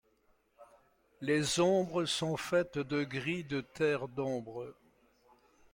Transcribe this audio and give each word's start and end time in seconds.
Les 1.21 1.59
ombres 1.59 2.05
sont 2.05 2.35
faites 2.35 2.79
de 2.79 3.03
gris, 3.03 3.43
de 3.43 3.61
terre 3.61 4.07
d'ombre. 4.07 4.73